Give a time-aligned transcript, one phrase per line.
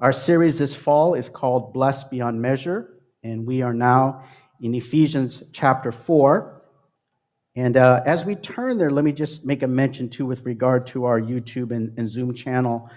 [0.00, 2.88] Our series this fall is called Blessed Beyond Measure,
[3.22, 4.24] and we are now
[4.62, 6.62] in Ephesians chapter 4.
[7.54, 10.86] And uh, as we turn there, let me just make a mention too with regard
[10.86, 12.88] to our YouTube and, and Zoom channel.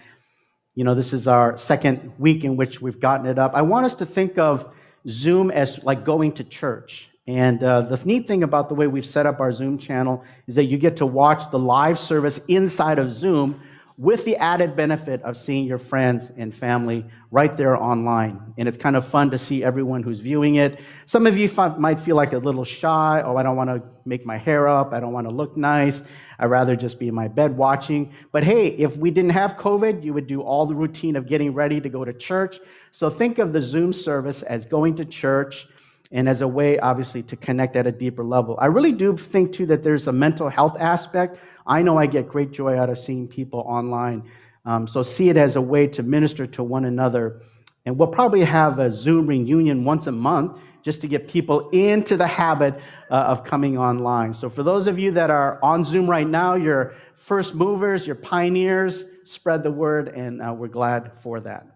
[0.76, 3.54] You know, this is our second week in which we've gotten it up.
[3.54, 4.74] I want us to think of
[5.06, 7.10] Zoom as like going to church.
[7.28, 10.56] And uh, the neat thing about the way we've set up our Zoom channel is
[10.56, 13.60] that you get to watch the live service inside of Zoom
[13.98, 18.54] with the added benefit of seeing your friends and family right there online.
[18.58, 20.80] And it's kind of fun to see everyone who's viewing it.
[21.06, 23.22] Some of you might feel like a little shy.
[23.24, 24.94] Oh, I don't want to make my hair up.
[24.94, 26.02] I don't want to look nice.
[26.40, 28.12] I'd rather just be in my bed watching.
[28.32, 31.54] But hey, if we didn't have COVID, you would do all the routine of getting
[31.54, 32.60] ready to go to church.
[32.92, 35.68] So think of the Zoom service as going to church
[36.14, 38.56] and as a way, obviously, to connect at a deeper level.
[38.62, 42.28] I really do think, too, that there's a mental health aspect I know I get
[42.28, 44.30] great joy out of seeing people online.
[44.66, 47.42] Um, so see it as a way to minister to one another.
[47.86, 52.18] And we'll probably have a Zoom reunion once a month just to get people into
[52.18, 52.78] the habit
[53.10, 54.34] uh, of coming online.
[54.34, 58.16] So for those of you that are on Zoom right now, you're first movers, you're
[58.18, 61.68] pioneers, spread the word, and uh, we're glad for that.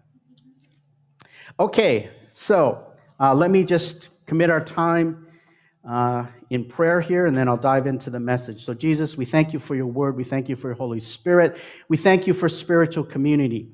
[1.58, 5.26] Okay, so uh, let me just commit our time
[5.88, 8.64] uh, in prayer here, and then I'll dive into the message.
[8.64, 10.16] So, Jesus, we thank you for your word.
[10.16, 11.56] We thank you for your Holy Spirit.
[11.88, 13.70] We thank you for spiritual community.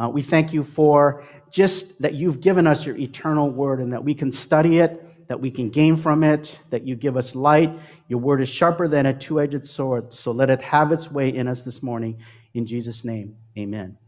[0.00, 4.04] Uh, we thank you for just that you've given us your eternal word and that
[4.04, 7.72] we can study it, that we can gain from it, that you give us light.
[8.08, 10.14] Your word is sharper than a two edged sword.
[10.14, 12.18] So, let it have its way in us this morning.
[12.54, 14.05] In Jesus' name, amen.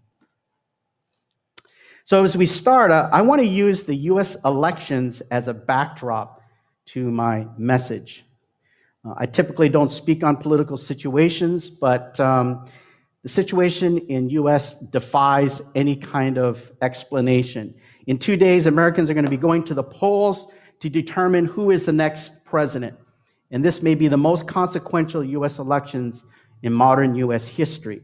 [2.08, 4.34] So, as we start, uh, I want to use the U.S.
[4.46, 6.40] elections as a backdrop
[6.86, 8.24] to my message.
[9.04, 12.64] Uh, I typically don't speak on political situations, but um,
[13.24, 14.76] the situation in U.S.
[14.76, 17.74] defies any kind of explanation.
[18.06, 20.46] In two days, Americans are going to be going to the polls
[20.80, 22.96] to determine who is the next president.
[23.50, 25.58] And this may be the most consequential U.S.
[25.58, 26.24] elections
[26.62, 27.44] in modern U.S.
[27.44, 28.00] history.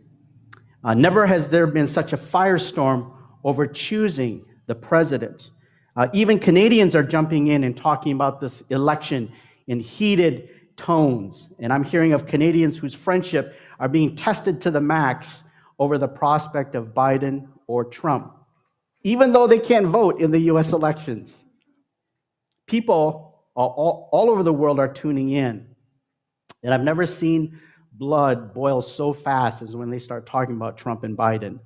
[0.85, 3.14] Uh, never has there been such a firestorm
[3.45, 5.51] over choosing the president.
[5.97, 9.31] Uh, even Canadians are jumping in and talking about this election
[9.69, 11.49] in heated tones.
[11.61, 15.43] And I'm hearing of Canadians whose friendship are being tested to the max
[15.79, 18.35] over the prospect of Biden or Trump,
[19.03, 21.45] even though they can't vote in the US elections.
[22.67, 25.67] People all, all over the world are tuning in.
[26.63, 27.61] And I've never seen
[27.93, 31.61] blood boil so fast as when they start talking about Trump and Biden.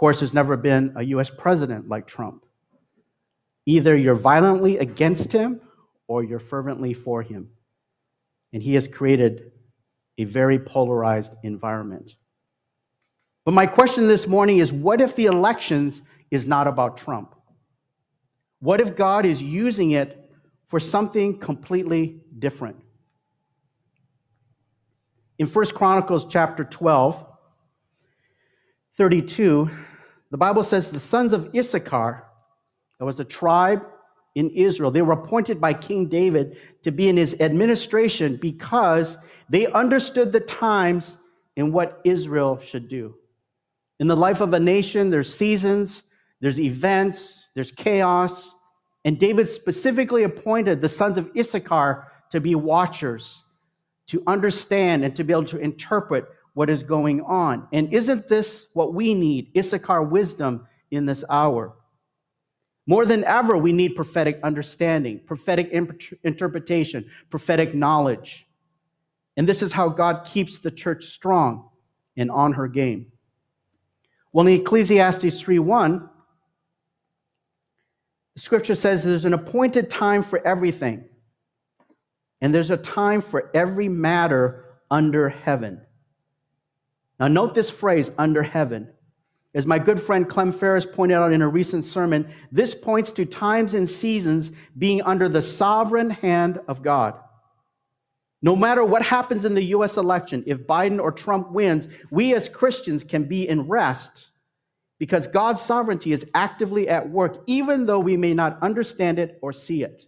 [0.00, 2.46] Course, there's never been a US president like Trump.
[3.66, 5.60] Either you're violently against him
[6.08, 7.50] or you're fervently for him.
[8.54, 9.52] And he has created
[10.16, 12.14] a very polarized environment.
[13.44, 16.00] But my question this morning is what if the elections
[16.30, 17.34] is not about Trump?
[18.60, 20.32] What if God is using it
[20.68, 22.82] for something completely different?
[25.38, 27.22] In 1 Chronicles chapter 12,
[28.96, 29.70] 32,
[30.30, 32.24] the Bible says the sons of Issachar
[33.00, 33.82] there was a tribe
[34.34, 34.90] in Israel.
[34.90, 39.16] They were appointed by King David to be in his administration because
[39.48, 41.16] they understood the times
[41.56, 43.14] and what Israel should do.
[43.98, 46.04] In the life of a nation, there's seasons,
[46.40, 48.54] there's events, there's chaos.
[49.06, 53.42] And David specifically appointed the sons of Issachar to be watchers,
[54.08, 57.68] to understand and to be able to interpret what is going on.
[57.72, 59.50] And isn't this what we need?
[59.56, 61.74] Issachar wisdom in this hour.
[62.86, 65.70] More than ever, we need prophetic understanding, prophetic
[66.24, 68.46] interpretation, prophetic knowledge.
[69.36, 71.68] And this is how God keeps the church strong
[72.16, 73.12] and on her game.
[74.32, 76.08] Well, in Ecclesiastes 3:1,
[78.34, 81.04] the scripture says there's an appointed time for everything,
[82.40, 85.80] and there's a time for every matter under heaven.
[87.20, 88.88] Now, note this phrase, under heaven.
[89.54, 93.26] As my good friend Clem Ferris pointed out in a recent sermon, this points to
[93.26, 97.14] times and seasons being under the sovereign hand of God.
[98.42, 102.48] No matter what happens in the US election, if Biden or Trump wins, we as
[102.48, 104.28] Christians can be in rest
[104.98, 109.52] because God's sovereignty is actively at work, even though we may not understand it or
[109.52, 110.06] see it.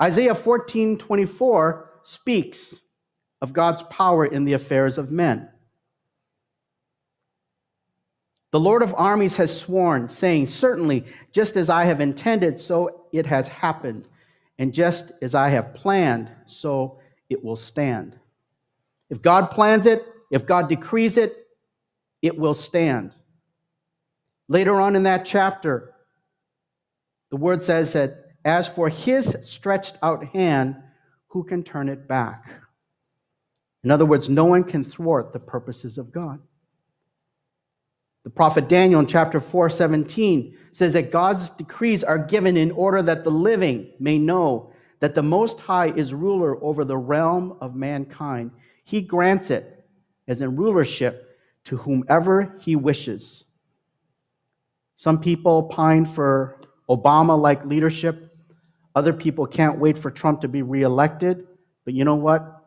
[0.00, 2.74] Isaiah 14 24 speaks
[3.40, 5.48] of God's power in the affairs of men.
[8.52, 13.26] The Lord of armies has sworn, saying, Certainly, just as I have intended, so it
[13.26, 14.06] has happened.
[14.58, 16.98] And just as I have planned, so
[17.28, 18.18] it will stand.
[19.08, 21.46] If God plans it, if God decrees it,
[22.22, 23.14] it will stand.
[24.48, 25.94] Later on in that chapter,
[27.30, 30.76] the word says that as for his stretched out hand,
[31.28, 32.59] who can turn it back?
[33.82, 36.40] In other words, no one can thwart the purposes of God.
[38.24, 43.02] The prophet Daniel in chapter 4, 17 says that God's decrees are given in order
[43.02, 47.74] that the living may know that the Most High is ruler over the realm of
[47.74, 48.50] mankind.
[48.84, 49.84] He grants it
[50.28, 53.44] as in rulership to whomever he wishes.
[54.96, 56.60] Some people pine for
[56.90, 58.36] Obama like leadership.
[58.94, 61.46] Other people can't wait for Trump to be reelected.
[61.86, 62.59] But you know what?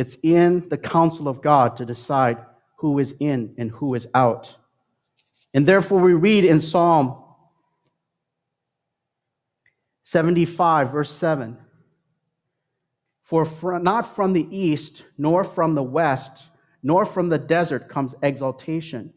[0.00, 2.38] It's in the counsel of God to decide
[2.76, 4.56] who is in and who is out.
[5.52, 7.22] And therefore, we read in Psalm
[10.04, 11.58] 75, verse 7
[13.24, 13.44] For
[13.78, 16.44] not from the east, nor from the west,
[16.82, 19.12] nor from the desert comes exaltation,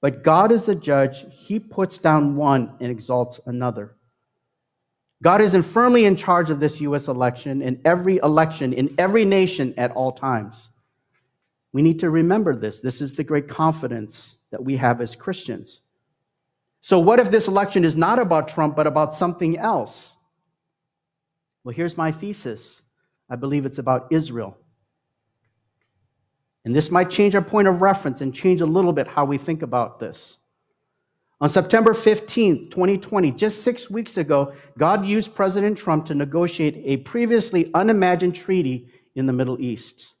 [0.00, 1.26] but God is the judge.
[1.28, 3.96] He puts down one and exalts another.
[5.22, 7.06] God is firmly in charge of this U.S.
[7.06, 10.70] election and every election in every nation at all times.
[11.72, 12.80] We need to remember this.
[12.80, 15.80] This is the great confidence that we have as Christians.
[16.80, 20.16] So, what if this election is not about Trump, but about something else?
[21.62, 22.82] Well, here's my thesis
[23.30, 24.58] I believe it's about Israel.
[26.64, 29.38] And this might change our point of reference and change a little bit how we
[29.38, 30.38] think about this.
[31.42, 36.98] On September 15th, 2020, just six weeks ago, God used President Trump to negotiate a
[36.98, 38.86] previously unimagined treaty
[39.16, 40.14] in the Middle East.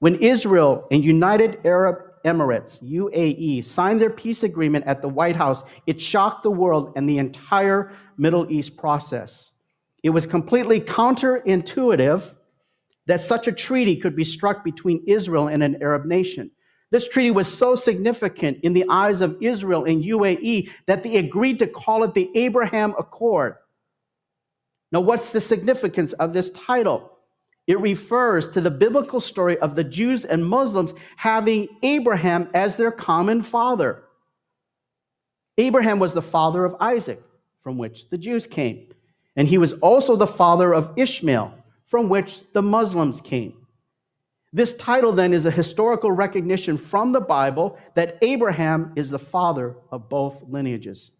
[0.00, 5.62] When Israel and United Arab Emirates, UAE, signed their peace agreement at the White House,
[5.86, 9.52] it shocked the world and the entire Middle East process.
[10.02, 12.34] It was completely counterintuitive
[13.06, 16.50] that such a treaty could be struck between Israel and an Arab nation.
[16.90, 21.58] This treaty was so significant in the eyes of Israel and UAE that they agreed
[21.58, 23.56] to call it the Abraham Accord.
[24.92, 27.10] Now, what's the significance of this title?
[27.66, 32.92] It refers to the biblical story of the Jews and Muslims having Abraham as their
[32.92, 34.04] common father.
[35.58, 37.20] Abraham was the father of Isaac,
[37.62, 38.86] from which the Jews came.
[39.34, 41.52] And he was also the father of Ishmael,
[41.86, 43.65] from which the Muslims came.
[44.52, 49.76] This title then is a historical recognition from the Bible that Abraham is the father
[49.90, 51.12] of both lineages.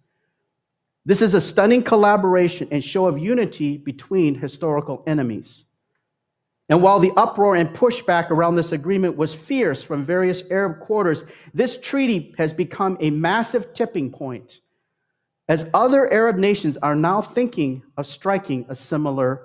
[1.05, 5.65] This is a stunning collaboration and show of unity between historical enemies.
[6.69, 11.25] And while the uproar and pushback around this agreement was fierce from various Arab quarters,
[11.55, 14.61] this treaty has become a massive tipping point
[15.49, 19.43] as other Arab nations are now thinking of striking a similar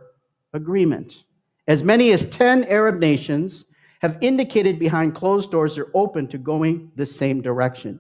[0.54, 1.24] agreement.
[1.68, 3.66] As many as 10 Arab nations
[4.02, 8.00] have indicated behind closed doors they're open to going the same direction,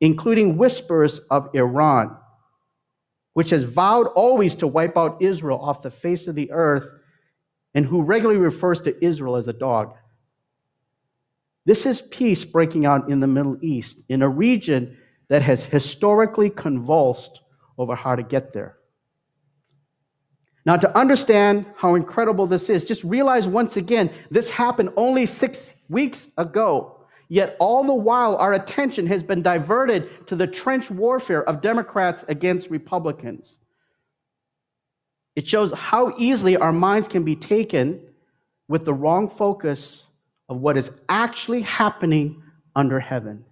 [0.00, 2.16] including whispers of Iran,
[3.34, 6.88] which has vowed always to wipe out Israel off the face of the earth
[7.74, 9.94] and who regularly refers to Israel as a dog.
[11.64, 14.96] This is peace breaking out in the Middle East, in a region
[15.28, 17.40] that has historically convulsed
[17.78, 18.75] over how to get there.
[20.66, 25.74] Now, to understand how incredible this is, just realize once again, this happened only six
[25.88, 26.96] weeks ago.
[27.28, 32.24] Yet, all the while, our attention has been diverted to the trench warfare of Democrats
[32.26, 33.60] against Republicans.
[35.36, 38.00] It shows how easily our minds can be taken
[38.68, 40.04] with the wrong focus
[40.48, 42.42] of what is actually happening
[42.74, 43.44] under heaven.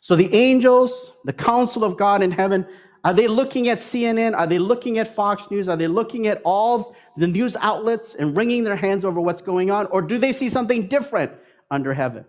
[0.00, 2.66] So, the angels, the council of God in heaven,
[3.06, 4.36] are they looking at CNN?
[4.36, 5.68] Are they looking at Fox News?
[5.68, 9.70] Are they looking at all the news outlets and wringing their hands over what's going
[9.70, 9.86] on?
[9.92, 11.30] Or do they see something different
[11.70, 12.24] under heaven?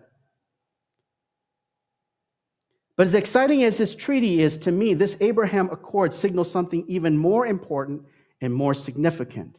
[2.94, 7.18] But as exciting as this treaty is to me, this Abraham Accord signals something even
[7.18, 8.04] more important
[8.40, 9.56] and more significant,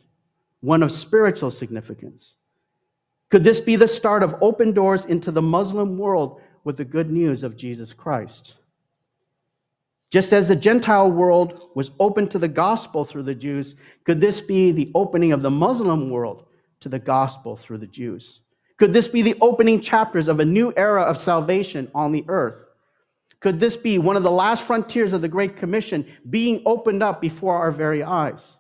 [0.62, 2.38] one of spiritual significance.
[3.30, 7.12] Could this be the start of open doors into the Muslim world with the good
[7.12, 8.54] news of Jesus Christ?
[10.12, 13.76] Just as the Gentile world was open to the gospel through the Jews,
[14.06, 16.46] could this be the opening of the Muslim world
[16.80, 18.40] to the gospel through the Jews?
[18.78, 22.56] Could this be the opening chapters of a new era of salvation on the earth?
[23.40, 27.22] Could this be one of the last frontiers of the Great Commission being opened up
[27.22, 28.58] before our very eyes?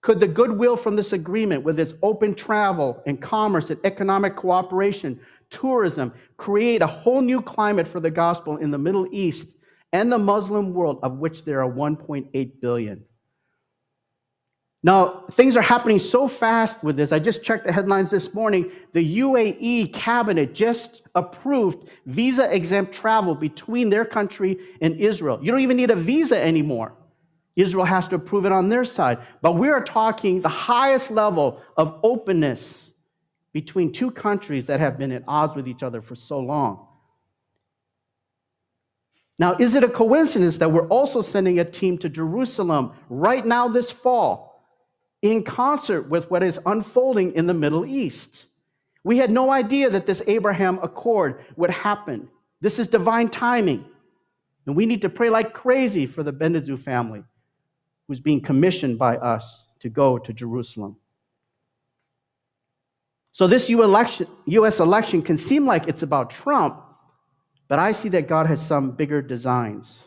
[0.00, 5.20] Could the goodwill from this agreement, with its open travel and commerce and economic cooperation,
[5.50, 9.55] tourism, create a whole new climate for the gospel in the Middle East
[9.96, 13.02] and the Muslim world, of which there are 1.8 billion.
[14.82, 17.12] Now, things are happening so fast with this.
[17.12, 18.70] I just checked the headlines this morning.
[18.92, 25.38] The UAE cabinet just approved visa exempt travel between their country and Israel.
[25.42, 26.92] You don't even need a visa anymore.
[27.56, 29.18] Israel has to approve it on their side.
[29.40, 32.92] But we are talking the highest level of openness
[33.54, 36.85] between two countries that have been at odds with each other for so long.
[39.38, 43.68] Now, is it a coincidence that we're also sending a team to Jerusalem right now
[43.68, 44.62] this fall
[45.20, 48.46] in concert with what is unfolding in the Middle East?
[49.04, 52.28] We had no idea that this Abraham Accord would happen.
[52.60, 53.84] This is divine timing.
[54.66, 57.22] And we need to pray like crazy for the Bendezu family
[58.08, 60.96] who's being commissioned by us to go to Jerusalem.
[63.32, 66.80] So, this US election can seem like it's about Trump,
[67.68, 70.04] but I see that God has some bigger designs.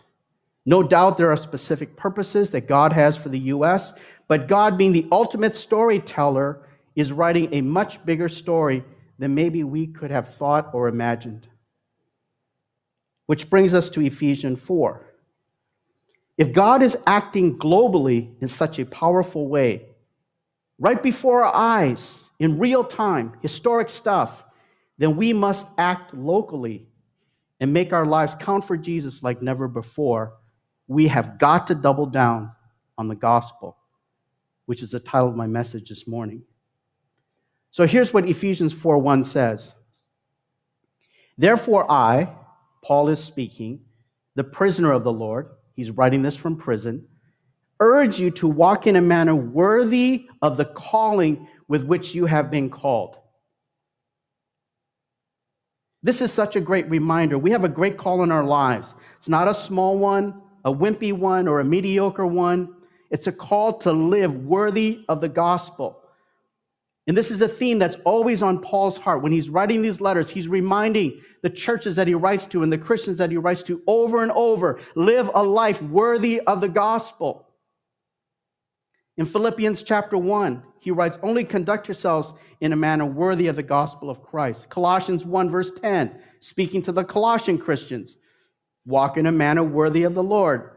[0.65, 3.93] No doubt there are specific purposes that God has for the U.S.,
[4.27, 6.61] but God, being the ultimate storyteller,
[6.95, 8.83] is writing a much bigger story
[9.17, 11.47] than maybe we could have thought or imagined.
[13.25, 15.05] Which brings us to Ephesians 4.
[16.37, 19.87] If God is acting globally in such a powerful way,
[20.77, 24.43] right before our eyes, in real time, historic stuff,
[24.97, 26.88] then we must act locally
[27.59, 30.33] and make our lives count for Jesus like never before,
[30.87, 32.51] we have got to double down
[32.97, 33.77] on the gospel,
[34.65, 36.43] which is the title of my message this morning.
[37.71, 39.73] So here's what Ephesians 4:1 says.
[41.37, 42.33] Therefore I,
[42.81, 43.81] Paul is speaking,
[44.35, 47.07] the prisoner of the Lord, he's writing this from prison,
[47.79, 52.49] urge you to walk in a manner worthy of the calling with which you have
[52.49, 53.17] been called
[56.01, 57.37] this is such a great reminder.
[57.37, 58.95] We have a great call in our lives.
[59.17, 62.73] It's not a small one, a wimpy one, or a mediocre one.
[63.11, 66.01] It's a call to live worthy of the gospel.
[67.07, 69.23] And this is a theme that's always on Paul's heart.
[69.23, 72.77] When he's writing these letters, he's reminding the churches that he writes to and the
[72.77, 77.48] Christians that he writes to over and over live a life worthy of the gospel.
[79.19, 83.63] In Philippians chapter 1, he writes, Only conduct yourselves in a manner worthy of the
[83.63, 84.69] gospel of Christ.
[84.69, 88.15] Colossians 1, verse 10, speaking to the Colossian Christians,
[88.85, 90.71] walk in a manner worthy of the Lord.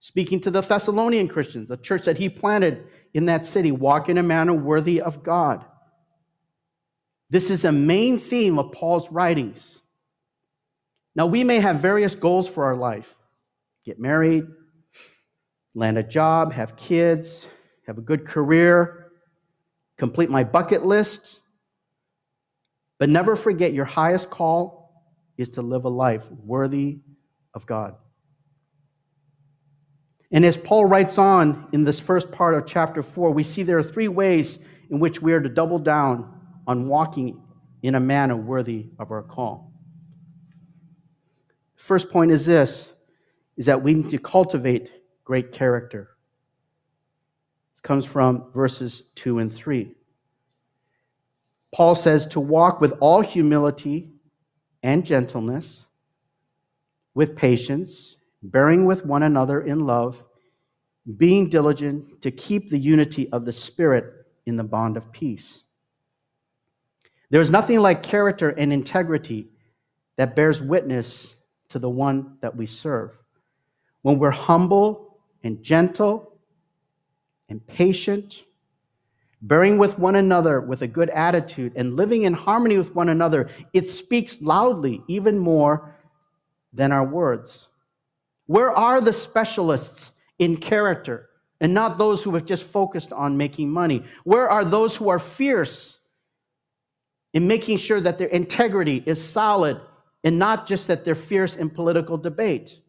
[0.00, 4.18] Speaking to the Thessalonian Christians, a church that he planted in that city, walk in
[4.18, 5.64] a manner worthy of God.
[7.30, 9.80] This is a main theme of Paul's writings.
[11.14, 13.16] Now, we may have various goals for our life
[13.86, 14.46] get married,
[15.74, 17.46] land a job, have kids,
[17.86, 19.12] have a good career,
[19.96, 21.40] complete my bucket list.
[22.98, 25.04] But never forget your highest call
[25.36, 26.98] is to live a life worthy
[27.54, 27.94] of God.
[30.32, 33.78] And as Paul writes on in this first part of chapter 4, we see there
[33.78, 34.58] are three ways
[34.90, 37.42] in which we are to double down on walking
[37.82, 39.72] in a manner worthy of our call.
[41.74, 42.94] First point is this
[43.56, 44.90] is that we need to cultivate
[45.30, 46.10] great character
[47.72, 49.94] This comes from verses 2 and 3.
[51.72, 54.10] Paul says to walk with all humility
[54.82, 55.86] and gentleness,
[57.14, 60.20] with patience, bearing with one another in love,
[61.16, 64.12] being diligent to keep the unity of the Spirit
[64.46, 65.62] in the bond of peace.
[67.30, 69.46] There is nothing like character and integrity
[70.16, 71.36] that bears witness
[71.68, 73.16] to the one that we serve.
[74.02, 75.06] When we're humble
[75.42, 76.38] and gentle
[77.48, 78.44] and patient,
[79.42, 83.48] bearing with one another with a good attitude, and living in harmony with one another,
[83.72, 85.94] it speaks loudly, even more
[86.72, 87.68] than our words.
[88.46, 91.28] Where are the specialists in character
[91.60, 94.04] and not those who have just focused on making money?
[94.24, 96.00] Where are those who are fierce
[97.32, 99.80] in making sure that their integrity is solid
[100.24, 102.80] and not just that they're fierce in political debate?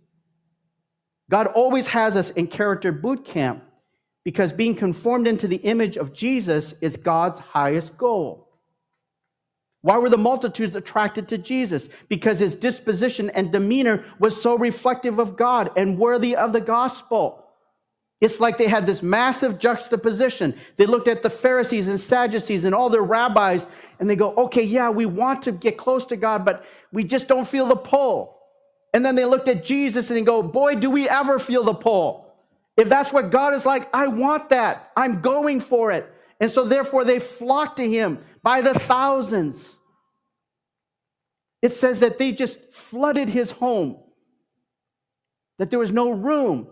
[1.31, 3.63] God always has us in character boot camp
[4.25, 8.49] because being conformed into the image of Jesus is God's highest goal.
[9.81, 11.87] Why were the multitudes attracted to Jesus?
[12.09, 17.47] Because his disposition and demeanor was so reflective of God and worthy of the gospel.
[18.19, 20.53] It's like they had this massive juxtaposition.
[20.75, 23.67] They looked at the Pharisees and Sadducees and all their rabbis,
[23.99, 27.29] and they go, okay, yeah, we want to get close to God, but we just
[27.29, 28.40] don't feel the pull.
[28.93, 31.73] And then they looked at Jesus and they go, boy, do we ever feel the
[31.73, 32.27] pull.
[32.77, 34.91] If that's what God is like, I want that.
[34.95, 36.11] I'm going for it.
[36.39, 39.77] And so, therefore, they flocked to him by the thousands.
[41.61, 43.97] It says that they just flooded his home,
[45.59, 46.67] that there was no room.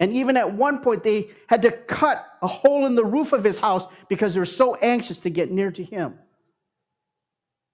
[0.00, 3.44] And even at one point, they had to cut a hole in the roof of
[3.44, 6.18] his house because they were so anxious to get near to him.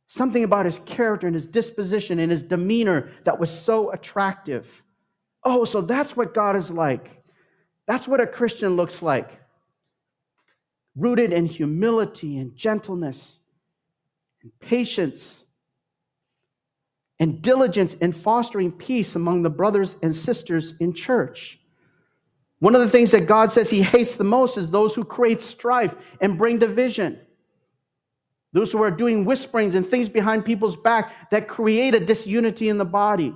[0.08, 4.82] Something about his character and his disposition and his demeanor that was so attractive.
[5.44, 7.22] Oh, so that's what God is like.
[7.86, 9.30] That's what a Christian looks like
[10.98, 13.40] rooted in humility and gentleness
[14.42, 15.44] and patience
[17.20, 21.60] and diligence in fostering peace among the brothers and sisters in church.
[22.60, 25.40] One of the things that God says he hates the most is those who create
[25.40, 27.20] strife and bring division.
[28.52, 32.78] Those who are doing whisperings and things behind people's back that create a disunity in
[32.78, 33.34] the body.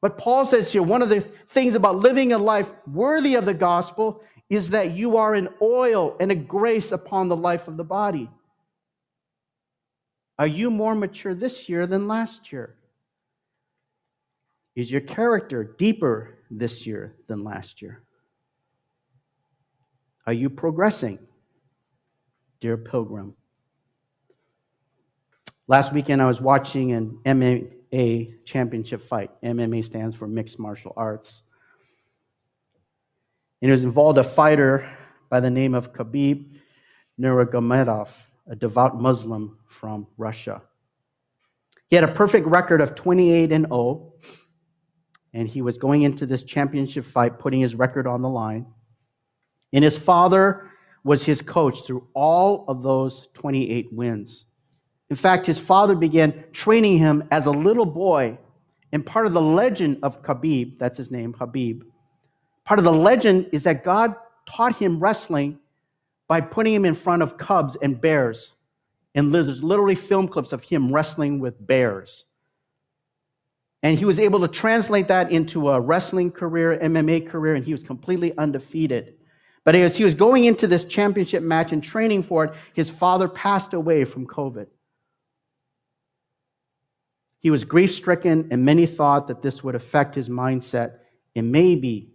[0.00, 3.54] But Paul says here one of the things about living a life worthy of the
[3.54, 7.84] gospel is that you are an oil and a grace upon the life of the
[7.84, 8.28] body.
[10.38, 12.74] Are you more mature this year than last year?
[14.74, 18.02] Is your character deeper this year than last year?
[20.26, 21.18] Are you progressing,
[22.60, 23.34] dear pilgrim?
[25.70, 29.30] Last weekend, I was watching an MMA championship fight.
[29.40, 31.44] MMA stands for Mixed Martial Arts.
[33.62, 34.90] And it was involved a fighter
[35.28, 36.56] by the name of Khabib
[37.20, 38.08] Nurmagomedov,
[38.48, 40.60] a devout Muslim from Russia.
[41.86, 44.12] He had a perfect record of 28 and 0,
[45.34, 48.66] and he was going into this championship fight putting his record on the line.
[49.72, 50.68] And his father
[51.04, 54.46] was his coach through all of those 28 wins.
[55.10, 58.38] In fact, his father began training him as a little boy.
[58.92, 61.82] And part of the legend of Khabib, that's his name, Habib,
[62.64, 64.14] part of the legend is that God
[64.48, 65.58] taught him wrestling
[66.28, 68.52] by putting him in front of cubs and bears.
[69.14, 72.24] And there's literally film clips of him wrestling with bears.
[73.82, 77.72] And he was able to translate that into a wrestling career, MMA career, and he
[77.72, 79.14] was completely undefeated.
[79.64, 83.28] But as he was going into this championship match and training for it, his father
[83.28, 84.66] passed away from COVID.
[87.40, 90.98] He was grief stricken, and many thought that this would affect his mindset
[91.34, 92.12] and maybe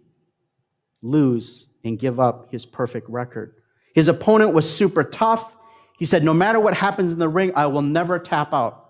[1.02, 3.54] lose and give up his perfect record.
[3.94, 5.52] His opponent was super tough.
[5.98, 8.86] He said, No matter what happens in the ring, I will never tap out.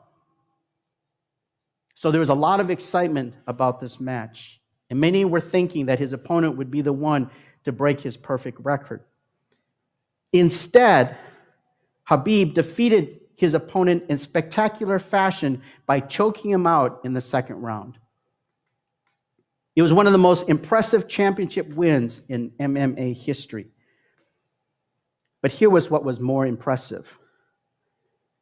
[1.94, 4.60] So there was a lot of excitement about this match.
[4.90, 7.30] And many were thinking that his opponent would be the one
[7.64, 9.02] to break his perfect record.
[10.32, 11.16] Instead,
[12.04, 17.98] Habib defeated his opponent in spectacular fashion by choking him out in the second round.
[19.76, 23.66] It was one of the most impressive championship wins in MMA history.
[25.42, 27.18] But here was what was more impressive.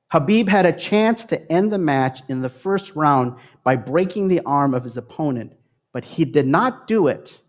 [0.08, 4.40] Habib had a chance to end the match in the first round by breaking the
[4.46, 5.52] arm of his opponent,
[5.92, 7.40] but he did not do it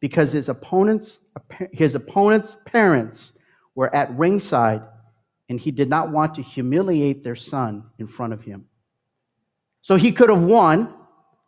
[0.00, 1.20] because his opponent's,
[1.72, 3.32] his opponent's parents
[3.76, 4.82] were at ringside
[5.48, 8.66] and he did not want to humiliate their son in front of him.
[9.82, 10.92] So he could have won.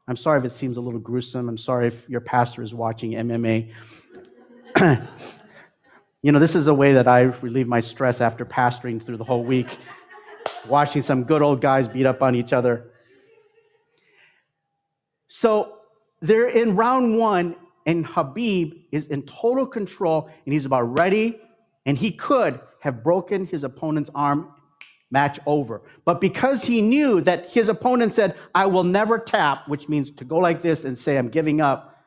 [0.08, 1.48] I'm sorry if it seems a little gruesome.
[1.48, 3.72] I'm sorry if your pastor is watching MMA.
[6.22, 9.24] you know, this is a way that I relieve my stress after pastoring through the
[9.24, 9.78] whole week,
[10.66, 12.90] watching some good old guys beat up on each other.
[15.28, 15.76] So
[16.20, 21.40] they're in round one, and Habib is in total control and he's about ready,
[21.86, 24.52] and he could have broken his opponent's arm,
[25.10, 25.82] match over.
[26.04, 30.24] But because he knew that his opponent said, I will never tap, which means to
[30.24, 31.98] go like this and say, I'm giving up.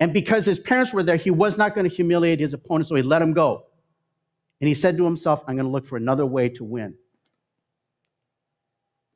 [0.00, 2.94] And because his parents were there, he was not going to humiliate his opponent, so
[2.96, 3.66] he let him go.
[4.60, 6.94] And he said to himself, I'm going to look for another way to win,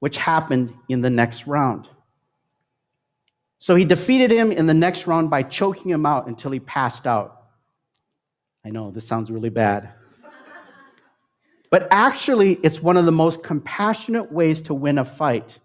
[0.00, 1.88] which happened in the next round.
[3.58, 7.06] So he defeated him in the next round by choking him out until he passed
[7.06, 7.46] out.
[8.64, 9.92] I know this sounds really bad.
[11.70, 15.58] But actually, it's one of the most compassionate ways to win a fight.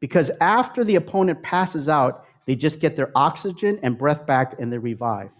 [0.00, 4.72] Because after the opponent passes out, they just get their oxygen and breath back and
[4.72, 5.30] they revive.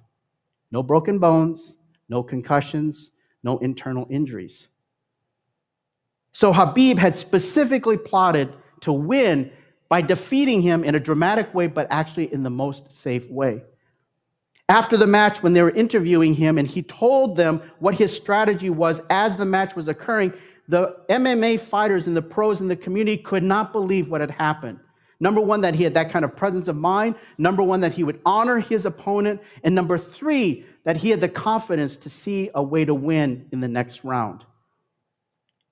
[0.71, 1.77] No broken bones,
[2.09, 4.69] no concussions, no internal injuries.
[6.33, 9.51] So Habib had specifically plotted to win
[9.89, 13.63] by defeating him in a dramatic way, but actually in the most safe way.
[14.69, 18.69] After the match, when they were interviewing him and he told them what his strategy
[18.69, 20.35] was as the match was occurring,
[20.69, 24.79] the MMA fighters and the pros in the community could not believe what had happened.
[25.21, 27.15] Number one, that he had that kind of presence of mind.
[27.39, 29.41] Number one, that he would honor his opponent.
[29.65, 33.61] And number three, that he had the confidence to see a way to win in
[33.61, 34.45] the next round.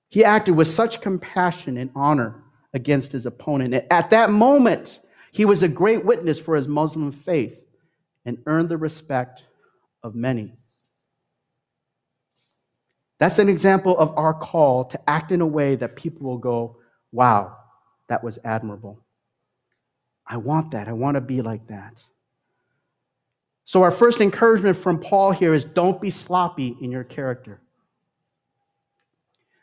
[0.09, 3.85] He acted with such compassion and honor against his opponent.
[3.91, 4.99] At that moment,
[5.31, 7.66] he was a great witness for his Muslim faith
[8.27, 9.45] and earn the respect
[10.03, 10.53] of many.
[13.19, 16.77] That's an example of our call to act in a way that people will go,
[17.11, 17.57] wow,
[18.09, 18.99] that was admirable.
[20.27, 20.89] I want that.
[20.89, 22.03] I want to be like that.
[23.63, 27.61] So, our first encouragement from Paul here is don't be sloppy in your character.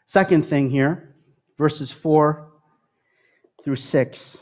[0.07, 1.15] Second thing here,
[1.59, 2.51] verses 4
[3.63, 4.39] through 6.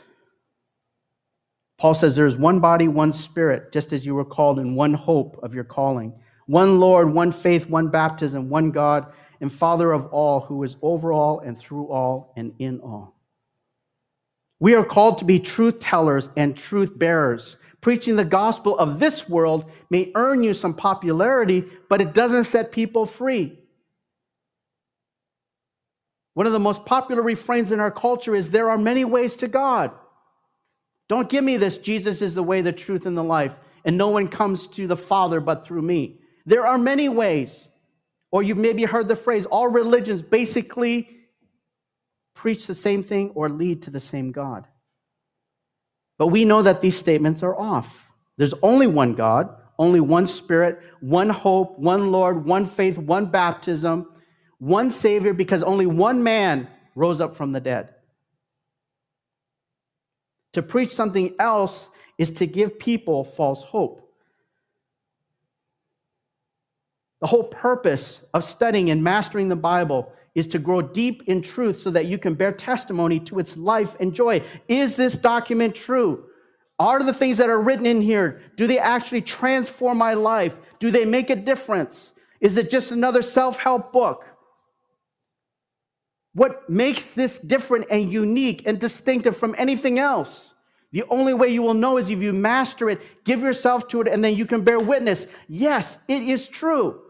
[1.77, 4.93] Paul says there is one body, one spirit, just as you were called in one
[4.93, 6.13] hope of your calling.
[6.45, 11.11] One Lord, one faith, one baptism, one God and Father of all, who is over
[11.11, 13.15] all and through all and in all.
[14.59, 17.57] We are called to be truth tellers and truth bearers.
[17.81, 22.71] Preaching the gospel of this world may earn you some popularity, but it doesn't set
[22.71, 23.59] people free.
[26.33, 29.49] One of the most popular refrains in our culture is there are many ways to
[29.49, 29.91] God.
[31.13, 33.53] Don't give me this Jesus is the way, the truth, and the life,
[33.85, 36.17] and no one comes to the Father but through me.
[36.47, 37.69] There are many ways.
[38.31, 41.07] Or you've maybe heard the phrase all religions basically
[42.33, 44.65] preach the same thing or lead to the same God.
[46.17, 48.09] But we know that these statements are off.
[48.37, 54.09] There's only one God, only one Spirit, one hope, one Lord, one faith, one baptism,
[54.57, 57.89] one Savior, because only one man rose up from the dead.
[60.53, 63.99] To preach something else is to give people false hope.
[67.21, 71.79] The whole purpose of studying and mastering the Bible is to grow deep in truth
[71.79, 74.41] so that you can bear testimony to its life and joy.
[74.67, 76.25] Is this document true?
[76.79, 80.57] Are the things that are written in here, do they actually transform my life?
[80.79, 82.11] Do they make a difference?
[82.41, 84.25] Is it just another self help book?
[86.33, 90.53] What makes this different and unique and distinctive from anything else?
[90.91, 94.07] The only way you will know is if you master it, give yourself to it,
[94.07, 95.27] and then you can bear witness.
[95.47, 97.01] Yes, it is true.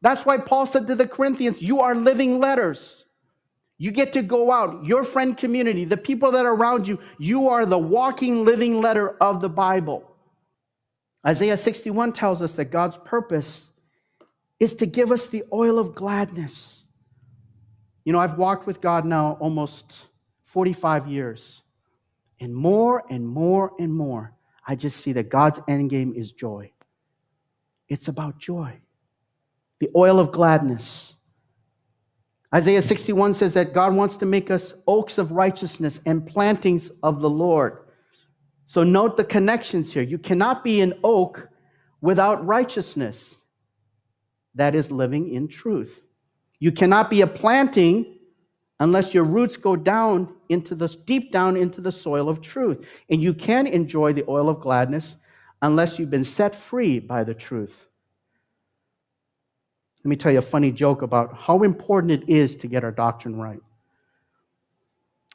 [0.00, 3.04] That's why Paul said to the Corinthians, You are living letters.
[3.78, 7.48] You get to go out, your friend community, the people that are around you, you
[7.48, 10.08] are the walking, living letter of the Bible.
[11.26, 13.70] Isaiah 61 tells us that God's purpose
[14.60, 16.81] is to give us the oil of gladness.
[18.04, 20.06] You know, I've walked with God now almost
[20.44, 21.62] 45 years.
[22.40, 24.34] And more and more and more,
[24.66, 26.72] I just see that God's end game is joy.
[27.88, 28.82] It's about joy
[29.82, 31.16] the oil of gladness.
[32.54, 37.20] Isaiah 61 says that God wants to make us oaks of righteousness and plantings of
[37.20, 37.78] the Lord.
[38.64, 40.04] So note the connections here.
[40.04, 41.48] You cannot be an oak
[42.00, 43.38] without righteousness.
[44.54, 46.00] That is living in truth.
[46.62, 48.20] You cannot be a planting
[48.78, 52.86] unless your roots go down into the deep down into the soil of truth.
[53.10, 55.16] And you can enjoy the oil of gladness
[55.60, 57.88] unless you've been set free by the truth.
[60.04, 62.92] Let me tell you a funny joke about how important it is to get our
[62.92, 63.60] doctrine right.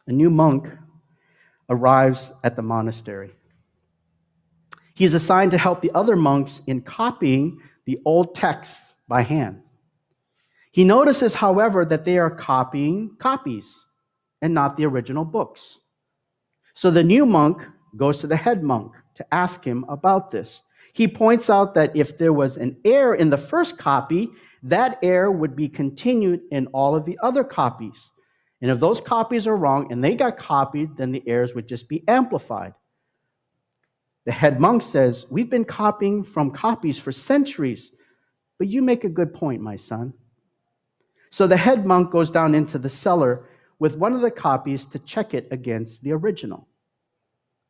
[0.08, 0.70] A new monk
[1.70, 3.32] arrives at the monastery.
[4.96, 9.64] He is assigned to help the other monks in copying the old texts by hand.
[10.72, 13.86] He notices, however, that they are copying copies
[14.42, 15.80] and not the original books.
[16.74, 20.64] So the new monk goes to the head monk to ask him about this.
[20.94, 24.30] He points out that if there was an error in the first copy,
[24.64, 28.14] that error would be continued in all of the other copies.
[28.62, 31.88] And if those copies are wrong and they got copied, then the errors would just
[31.88, 32.74] be amplified.
[34.26, 37.92] The head monk says, We've been copying from copies for centuries,
[38.58, 40.14] but you make a good point, my son.
[41.30, 43.46] So the head monk goes down into the cellar
[43.80, 46.68] with one of the copies to check it against the original.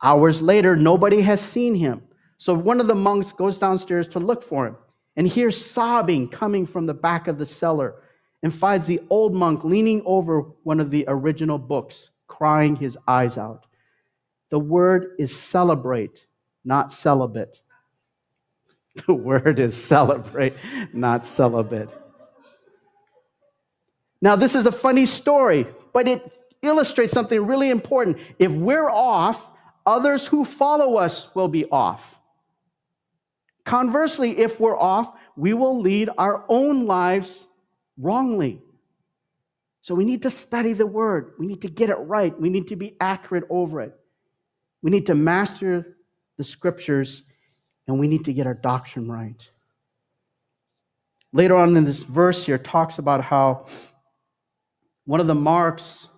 [0.02, 2.04] Hours later, nobody has seen him.
[2.38, 4.78] So one of the monks goes downstairs to look for him
[5.16, 7.96] and hears sobbing coming from the back of the cellar
[8.44, 13.38] and finds the old monk leaning over one of the original books, crying his eyes
[13.38, 13.66] out.
[14.50, 16.26] The word is celebrate,
[16.64, 17.62] not celibate.
[19.06, 20.56] The word is celebrate,
[20.92, 21.92] not celibate.
[24.22, 28.18] Now, this is a funny story, but it illustrates something really important.
[28.40, 29.52] If we're off,
[29.86, 32.16] others who follow us will be off.
[33.64, 37.46] Conversely, if we're off, we will lead our own lives
[37.98, 38.62] wrongly.
[39.82, 41.34] So we need to study the word.
[41.38, 42.38] We need to get it right.
[42.40, 43.98] We need to be accurate over it.
[44.82, 45.98] We need to master
[46.38, 47.24] the scriptures
[47.88, 49.48] and we need to get our doctrine right.
[51.34, 53.66] Later on in this verse here talks about how
[55.08, 56.10] one of the marks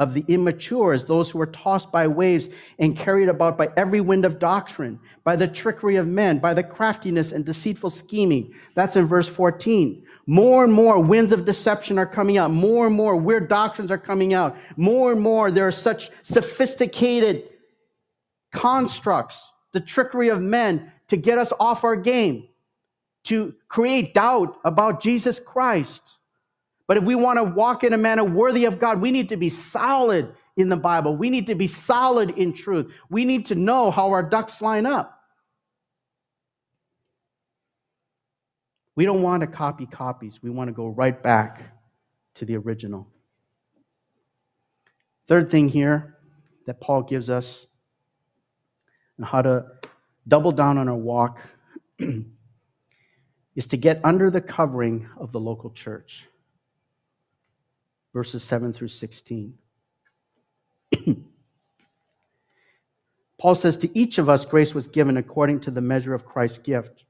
[0.00, 2.48] of the immature is those who are tossed by waves
[2.80, 6.62] and carried about by every wind of doctrine, by the trickery of men, by the
[6.62, 8.52] craftiness and deceitful scheming.
[8.74, 10.04] That's in verse 14.
[10.26, 12.50] More and more winds of deception are coming out.
[12.50, 14.56] More and more weird doctrines are coming out.
[14.76, 17.48] More and more there are such sophisticated
[18.52, 22.48] constructs, the trickery of men to get us off our game,
[23.24, 26.16] to create doubt about Jesus Christ.
[26.86, 29.36] But if we want to walk in a manner worthy of God, we need to
[29.36, 31.16] be solid in the Bible.
[31.16, 32.92] We need to be solid in truth.
[33.08, 35.18] We need to know how our ducks line up.
[38.96, 40.42] We don't want to copy copies.
[40.42, 41.62] We want to go right back
[42.34, 43.08] to the original.
[45.26, 46.18] Third thing here
[46.66, 47.66] that Paul gives us
[49.16, 49.64] and how to
[50.28, 51.40] double down on our walk
[53.56, 56.26] is to get under the covering of the local church.
[58.14, 59.52] Verses 7 through 16.
[63.38, 66.58] Paul says, To each of us grace was given according to the measure of Christ's
[66.58, 67.04] gift.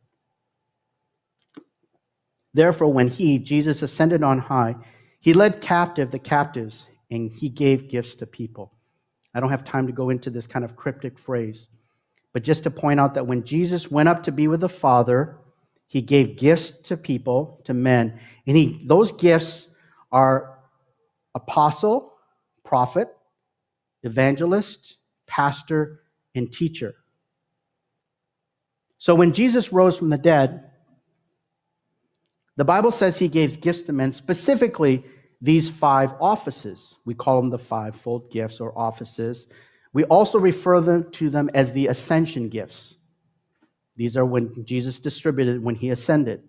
[2.54, 4.74] Therefore, when he, Jesus, ascended on high,
[5.20, 8.72] he led captive the captives and he gave gifts to people.
[9.34, 11.68] I don't have time to go into this kind of cryptic phrase,
[12.32, 15.36] but just to point out that when Jesus went up to be with the Father,
[15.86, 19.68] he gave gifts to people, to men, and he, those gifts
[20.12, 20.53] are
[21.34, 22.12] apostle,
[22.64, 23.08] prophet,
[24.02, 26.00] evangelist, pastor,
[26.34, 26.94] and teacher.
[28.98, 30.70] So when Jesus rose from the dead,
[32.56, 35.04] the Bible says he gave gifts to men, specifically
[35.40, 36.96] these five offices.
[37.04, 39.46] We call them the fivefold gifts or offices.
[39.92, 42.96] We also refer them to them as the ascension gifts.
[43.96, 46.42] These are when Jesus distributed when he ascended.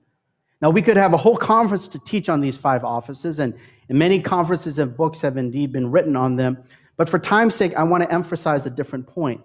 [0.61, 3.53] Now, we could have a whole conference to teach on these five offices, and,
[3.89, 6.63] and many conferences and books have indeed been written on them.
[6.97, 9.41] But for time's sake, I want to emphasize a different point.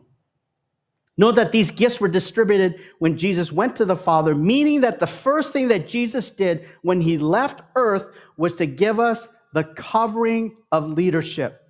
[1.17, 5.07] Know that these gifts were distributed when Jesus went to the Father, meaning that the
[5.07, 10.57] first thing that Jesus did when he left earth was to give us the covering
[10.73, 11.61] of leadership.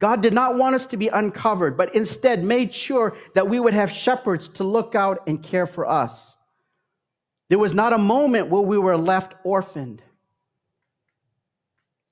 [0.00, 3.74] God did not want us to be uncovered, but instead made sure that we would
[3.74, 6.36] have shepherds to look out and care for us.
[7.48, 10.02] There was not a moment where we were left orphaned.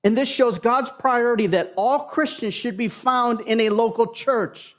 [0.07, 4.73] And this shows God's priority that all Christians should be found in a local church.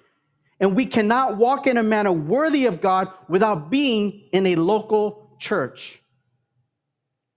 [0.58, 5.36] And we cannot walk in a manner worthy of God without being in a local
[5.38, 6.00] church.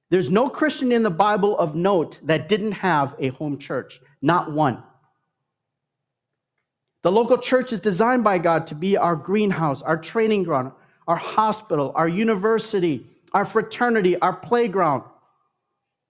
[0.09, 4.53] There's no Christian in the Bible of note that didn't have a home church, not
[4.53, 4.81] one.
[7.03, 10.71] The local church is designed by God to be our greenhouse, our training ground,
[11.09, 15.03] our hospital, our university, our fraternity, our playground.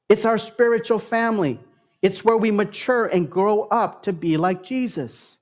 [0.10, 1.60] It's our spiritual family.
[2.02, 5.38] It's where we mature and grow up to be like Jesus.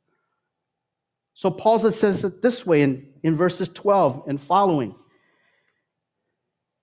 [1.33, 4.93] So Paul says it this way in, in verses 12 and following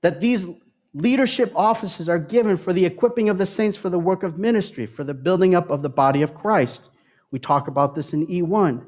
[0.03, 0.47] that these
[0.95, 4.87] leadership offices are given for the equipping of the saints for the work of ministry,
[4.87, 6.89] for the building up of the body of Christ.
[7.31, 8.83] We talk about this in E1.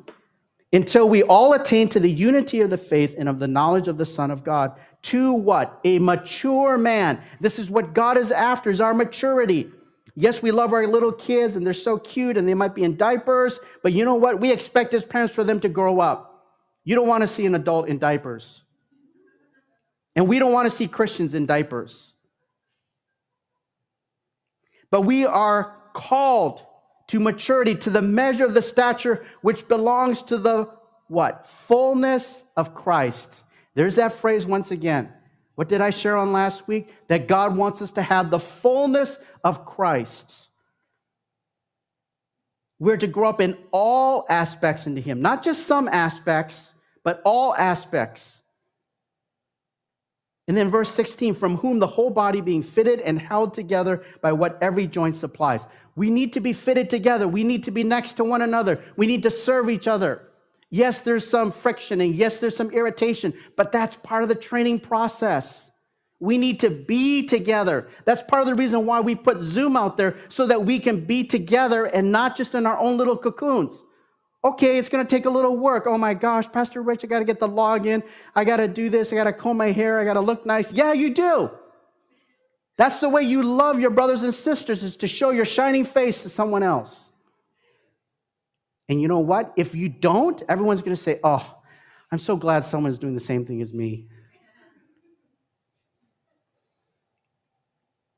[0.72, 3.98] Until we all attain to the unity of the faith and of the knowledge of
[3.98, 5.80] the Son of God, to what?
[5.84, 7.20] A mature man.
[7.40, 9.70] This is what God is after, is our maturity.
[10.20, 12.96] Yes, we love our little kids and they're so cute and they might be in
[12.96, 14.40] diapers, but you know what?
[14.40, 16.44] We expect as parents for them to grow up.
[16.82, 18.62] You don't want to see an adult in diapers.
[20.16, 22.16] And we don't want to see Christians in diapers.
[24.90, 26.62] But we are called
[27.06, 30.68] to maturity, to the measure of the stature which belongs to the
[31.06, 31.46] what?
[31.46, 33.44] Fullness of Christ.
[33.76, 35.12] There's that phrase once again.
[35.54, 36.88] What did I share on last week?
[37.06, 40.48] That God wants us to have the fullness of Christ.
[42.78, 47.54] We're to grow up in all aspects into Him, not just some aspects, but all
[47.56, 48.42] aspects.
[50.46, 54.32] And then verse 16, from whom the whole body being fitted and held together by
[54.32, 55.66] what every joint supplies.
[55.94, 57.28] We need to be fitted together.
[57.28, 58.82] We need to be next to one another.
[58.96, 60.22] We need to serve each other.
[60.70, 64.80] Yes, there's some friction and yes, there's some irritation, but that's part of the training
[64.80, 65.67] process.
[66.20, 67.88] We need to be together.
[68.04, 71.04] That's part of the reason why we put Zoom out there so that we can
[71.04, 73.84] be together and not just in our own little cocoons.
[74.44, 75.86] Okay, it's going to take a little work.
[75.86, 78.02] Oh my gosh, Pastor Rich, I got to get the login.
[78.34, 79.12] I got to do this.
[79.12, 79.98] I got to comb my hair.
[79.98, 80.72] I got to look nice.
[80.72, 81.50] Yeah, you do.
[82.76, 86.22] That's the way you love your brothers and sisters is to show your shining face
[86.22, 87.10] to someone else.
[88.88, 89.52] And you know what?
[89.56, 91.56] If you don't, everyone's going to say, Oh,
[92.10, 94.06] I'm so glad someone's doing the same thing as me.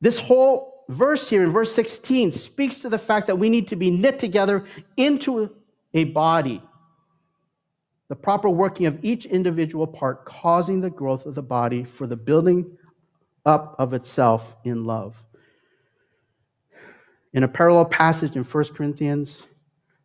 [0.00, 3.76] This whole verse here in verse 16 speaks to the fact that we need to
[3.76, 4.64] be knit together
[4.96, 5.50] into
[5.94, 6.62] a body.
[8.08, 12.16] The proper working of each individual part causing the growth of the body for the
[12.16, 12.76] building
[13.46, 15.16] up of itself in love.
[17.32, 19.44] In a parallel passage in 1 Corinthians,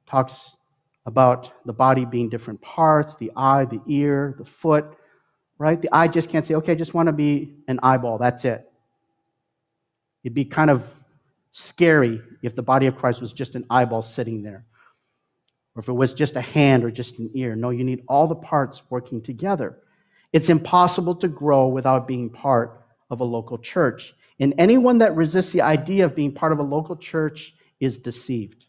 [0.05, 0.55] talks
[1.07, 4.85] about the body being different parts, the eye, the ear, the foot,
[5.57, 5.81] right?
[5.81, 8.71] The eye just can't say, okay, I just want to be an eyeball, that's it.
[10.25, 10.89] It'd be kind of
[11.51, 14.65] scary if the body of Christ was just an eyeball sitting there,
[15.75, 17.55] or if it was just a hand or just an ear.
[17.55, 19.77] No, you need all the parts working together.
[20.33, 24.15] It's impossible to grow without being part of a local church.
[24.39, 28.65] And anyone that resists the idea of being part of a local church is deceived.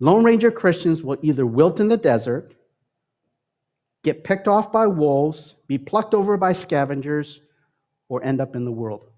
[0.00, 2.54] Lone Ranger Christians will either wilt in the desert,
[4.02, 7.38] get picked off by wolves, be plucked over by scavengers,
[8.08, 9.11] or end up in the world.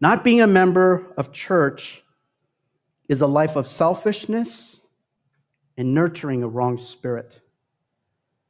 [0.00, 2.02] Not being a member of church
[3.08, 4.80] is a life of selfishness
[5.76, 7.40] and nurturing a wrong spirit.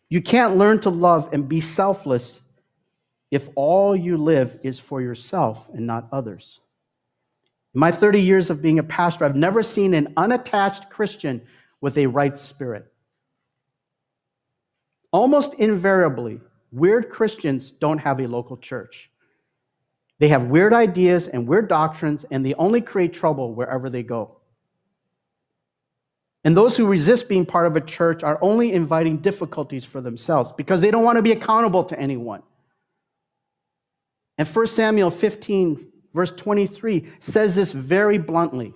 [0.08, 2.40] You can't learn to love and be selfless
[3.30, 6.60] if all you live is for yourself and not others.
[7.74, 11.42] In my 30 years of being a pastor, I've never seen an unattached Christian
[11.80, 12.92] with a right spirit.
[15.12, 16.40] Almost invariably,
[16.72, 19.10] weird Christians don't have a local church.
[20.18, 24.38] They have weird ideas and weird doctrines, and they only create trouble wherever they go.
[26.42, 30.52] And those who resist being part of a church are only inviting difficulties for themselves
[30.52, 32.42] because they don't want to be accountable to anyone.
[34.38, 38.74] And 1 Samuel 15, verse 23, says this very bluntly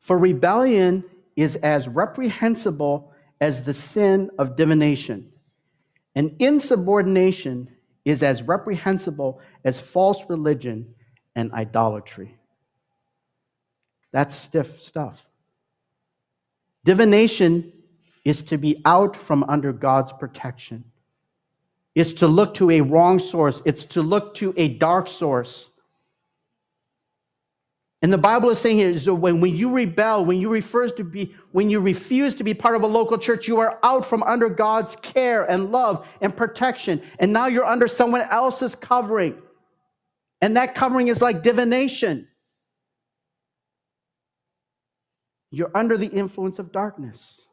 [0.00, 1.04] For rebellion
[1.36, 5.30] is as reprehensible as the sin of divination,
[6.14, 7.68] and insubordination
[8.08, 10.94] is as reprehensible as false religion
[11.36, 12.36] and idolatry.
[14.12, 15.24] That's stiff stuff.
[16.84, 17.72] Divination
[18.24, 20.84] is to be out from under God's protection
[21.94, 25.70] is to look to a wrong source, it's to look to a dark source.
[28.00, 31.04] And the Bible is saying here is when, when you rebel, when you refuse to
[31.04, 34.22] be, when you refuse to be part of a local church, you are out from
[34.22, 37.02] under God's care and love and protection.
[37.18, 39.42] And now you're under someone else's covering.
[40.40, 42.28] And that covering is like divination.
[45.50, 47.46] You're under the influence of darkness.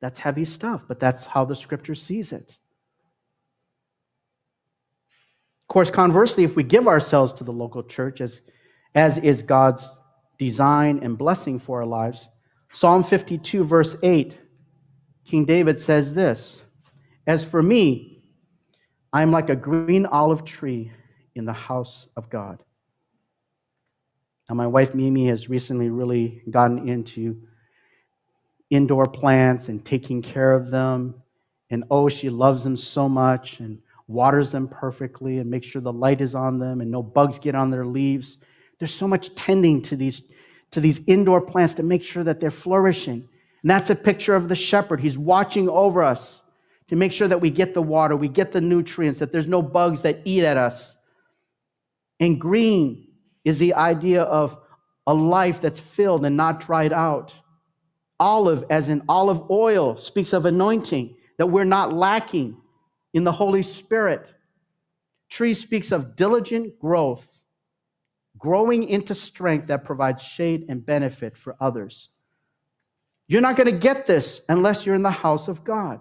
[0.00, 2.56] That's heavy stuff, but that's how the scripture sees it.
[5.62, 8.42] Of course, conversely, if we give ourselves to the local church as,
[8.96, 10.00] as is God's
[10.38, 12.28] design and blessing for our lives,
[12.72, 14.36] Psalm 52, verse 8,
[15.24, 16.62] King David says this
[17.26, 18.24] As for me,
[19.12, 20.90] I am like a green olive tree
[21.34, 22.62] in the house of God.
[24.48, 27.42] Now, my wife Mimi has recently really gotten into
[28.70, 31.14] indoor plants and taking care of them.
[31.70, 35.92] And oh, she loves them so much and waters them perfectly and makes sure the
[35.92, 38.38] light is on them and no bugs get on their leaves.
[38.78, 40.22] There's so much tending to these,
[40.72, 43.28] to these indoor plants to make sure that they're flourishing.
[43.62, 45.00] And that's a picture of the shepherd.
[45.00, 46.42] He's watching over us
[46.88, 49.60] to make sure that we get the water, we get the nutrients, that there's no
[49.60, 50.96] bugs that eat at us.
[52.20, 53.08] And green
[53.44, 54.56] is the idea of
[55.06, 57.34] a life that's filled and not dried out.
[58.18, 62.56] Olive, as in olive oil, speaks of anointing, that we're not lacking
[63.12, 64.28] in the Holy Spirit.
[65.28, 67.35] Tree speaks of diligent growth,
[68.38, 72.10] growing into strength that provides shade and benefit for others.
[73.28, 76.00] You're not going to get this unless you're in the house of God.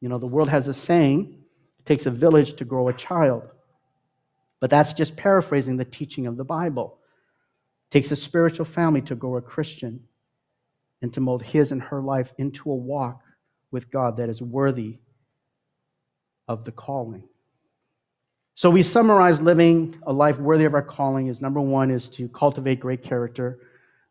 [0.00, 1.38] You know, the world has a saying
[1.78, 3.42] it takes a village to grow a child.
[4.60, 6.98] But that's just paraphrasing the teaching of the Bible
[7.88, 10.00] It takes a spiritual family to grow a Christian
[11.02, 13.20] and to mold his and her life into a walk
[13.70, 15.00] with God that is worthy
[16.48, 17.28] of the calling.
[18.56, 22.28] So we summarize living a life worthy of our calling is number one is to
[22.28, 23.58] cultivate great character,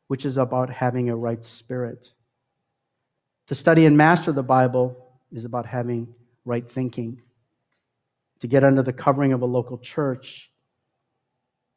[0.08, 2.10] which is about having a right spirit.
[3.48, 4.98] To study and master the Bible
[5.32, 7.22] is about having right thinking.
[8.40, 10.52] To get under the covering of a local church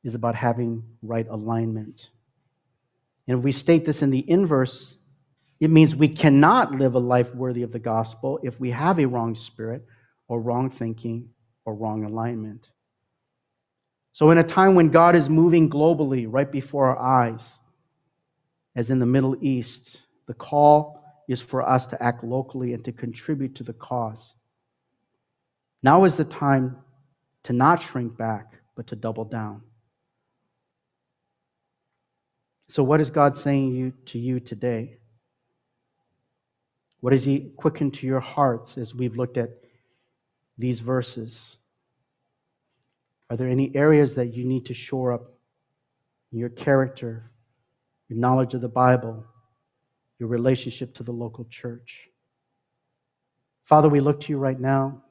[0.02, 2.10] is about having right alignment.
[3.28, 4.96] And if we state this in the inverse,
[5.60, 9.06] it means we cannot live a life worthy of the gospel if we have a
[9.06, 9.86] wrong spirit
[10.26, 11.30] or wrong thinking
[11.66, 12.68] or wrong alignment.
[14.12, 17.60] So, in a time when God is moving globally right before our eyes,
[18.74, 22.92] as in the Middle East, the call is for us to act locally and to
[22.92, 24.36] contribute to the cause.
[25.82, 26.78] Now is the time
[27.42, 29.62] to not shrink back, but to double down.
[32.68, 34.96] So, what is God saying you, to you today?
[37.00, 39.50] What has He quickened to your hearts as we've looked at
[40.58, 41.56] these verses?
[43.28, 45.32] Are there any areas that you need to shore up
[46.30, 47.30] your character,
[48.08, 49.24] your knowledge of the Bible,
[50.18, 52.08] your relationship to the local church?
[53.64, 55.02] Father, we look to you right now.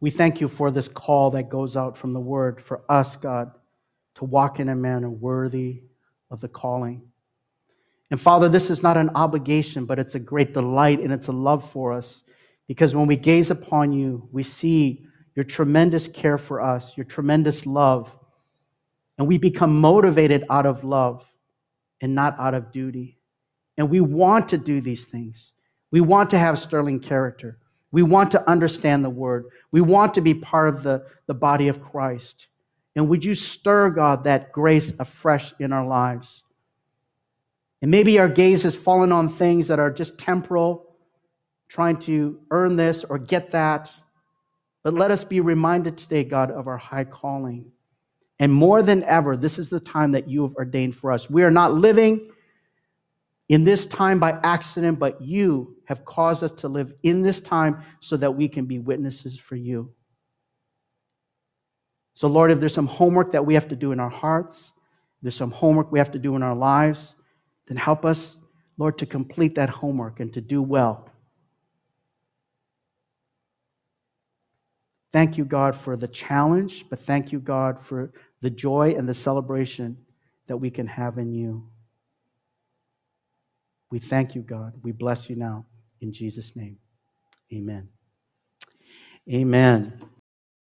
[0.00, 3.52] We thank you for this call that goes out from the word for us, God,
[4.16, 5.82] to walk in a manner worthy
[6.30, 7.02] of the calling.
[8.10, 11.32] And Father, this is not an obligation, but it's a great delight and it's a
[11.32, 12.24] love for us
[12.70, 15.04] because when we gaze upon you, we see
[15.34, 18.16] your tremendous care for us, your tremendous love,
[19.18, 21.26] and we become motivated out of love
[22.00, 23.18] and not out of duty.
[23.76, 25.52] And we want to do these things.
[25.90, 27.58] We want to have sterling character.
[27.90, 29.46] We want to understand the word.
[29.72, 32.46] We want to be part of the, the body of Christ.
[32.94, 36.44] And would you stir, God, that grace afresh in our lives?
[37.82, 40.89] And maybe our gaze has fallen on things that are just temporal,
[41.70, 43.90] trying to earn this or get that.
[44.82, 47.70] But let us be reminded today, God, of our high calling.
[48.40, 51.30] And more than ever, this is the time that you have ordained for us.
[51.30, 52.32] We are not living
[53.48, 57.84] in this time by accident, but you have caused us to live in this time
[58.00, 59.92] so that we can be witnesses for you.
[62.14, 64.72] So, Lord, if there's some homework that we have to do in our hearts,
[65.22, 67.16] there's some homework we have to do in our lives,
[67.68, 68.38] then help us,
[68.78, 71.09] Lord, to complete that homework and to do well.
[75.12, 79.14] Thank you, God, for the challenge, but thank you, God, for the joy and the
[79.14, 79.96] celebration
[80.46, 81.68] that we can have in you.
[83.90, 84.74] We thank you, God.
[84.82, 85.66] We bless you now
[86.00, 86.78] in Jesus' name.
[87.52, 87.88] Amen.
[89.32, 90.09] Amen.